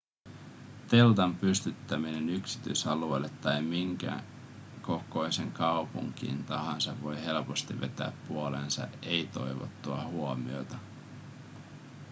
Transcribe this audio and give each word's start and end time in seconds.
teltan 0.89 1.35
pystyttäminen 1.37 2.29
yksityisalueelle 2.29 3.29
tai 3.29 3.61
minkä 3.61 4.23
kokoiseen 4.81 5.51
kaupunkiin 5.51 6.43
tahansa 6.43 7.01
voi 7.03 7.25
helposti 7.25 7.81
vetää 7.81 8.11
puoleensa 8.27 8.87
ei-toivottua 9.01 10.03
huomiota 10.07 10.77